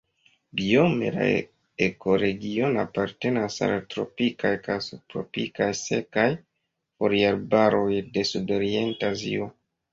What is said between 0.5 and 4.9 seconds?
Biome la ekoregiono apartenas al la tropikaj kaj